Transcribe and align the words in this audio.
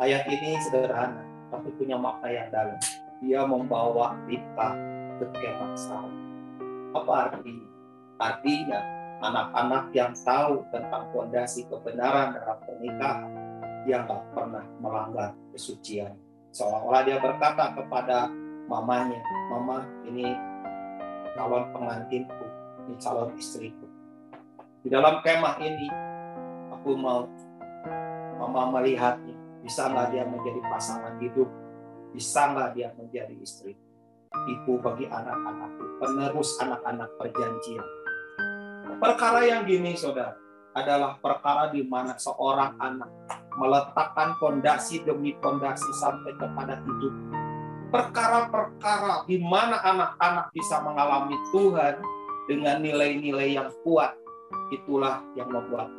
Ayat 0.00 0.24
ini 0.24 0.56
sederhana, 0.56 1.20
tapi 1.52 1.68
punya 1.76 2.00
makna 2.00 2.32
yang 2.32 2.48
dalam. 2.48 2.80
Dia 3.20 3.44
membawa 3.44 4.16
kita 4.24 4.72
ke 5.20 5.26
kemah 5.36 5.76
Apa 6.96 7.12
artinya? 7.28 7.68
Artinya 8.16 8.80
anak-anak 9.20 9.92
yang 9.92 10.16
tahu 10.24 10.64
tentang 10.72 11.12
fondasi 11.12 11.68
kebenaran 11.68 12.32
dalam 12.32 12.58
pernikahan 12.64 13.30
yang 13.84 14.08
tak 14.08 14.24
pernah 14.32 14.64
melanggar 14.80 15.36
kesucian. 15.52 16.16
Seolah-olah 16.56 17.02
dia 17.04 17.20
berkata 17.20 17.76
kepada 17.76 18.32
mamanya, 18.72 19.20
Mama 19.52 19.84
ini 20.08 20.32
calon 21.36 21.68
pengantinku, 21.76 22.46
ini 22.88 22.96
calon 22.96 23.28
istriku. 23.36 23.84
Di 24.80 24.88
dalam 24.88 25.20
kemah 25.20 25.60
ini, 25.60 25.88
aku 26.72 26.96
mau 26.96 27.28
Mama 28.40 28.80
melihatnya. 28.80 29.31
Bisa 29.62 29.86
nggak 29.86 30.10
dia 30.10 30.26
menjadi 30.26 30.60
pasangan 30.66 31.14
hidup? 31.22 31.48
Bisa 32.10 32.50
nggak 32.50 32.68
dia 32.74 32.90
menjadi 32.98 33.34
istri? 33.38 33.78
Ibu 34.32 34.82
bagi 34.82 35.06
anak-anakku, 35.06 36.00
penerus 36.00 36.56
anak-anak 36.56 37.10
perjanjian 37.20 37.84
Perkara 39.02 39.42
yang 39.44 39.66
gini, 39.66 39.98
saudara, 39.98 40.34
adalah 40.72 41.18
perkara 41.18 41.74
di 41.74 41.82
mana 41.84 42.14
seorang 42.16 42.78
anak 42.80 43.10
meletakkan 43.58 44.38
fondasi 44.40 45.04
demi 45.04 45.36
fondasi 45.42 45.90
sampai 45.98 46.32
kepada 46.38 46.80
hidup. 46.80 47.14
Perkara-perkara 47.92 49.28
di 49.28 49.36
mana 49.42 49.82
anak-anak 49.84 50.54
bisa 50.56 50.80
mengalami 50.80 51.36
Tuhan 51.52 52.00
dengan 52.48 52.80
nilai-nilai 52.80 53.58
yang 53.58 53.68
kuat, 53.84 54.16
itulah 54.72 55.20
yang 55.36 55.52
membuat 55.52 55.92